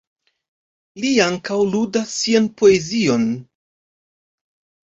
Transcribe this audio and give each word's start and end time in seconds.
Li 1.03 1.11
ankaŭ 1.25 1.59
ludas 1.75 2.15
sian 2.23 2.47
poezion. 2.63 3.29